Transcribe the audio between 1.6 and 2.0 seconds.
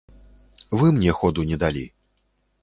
далі.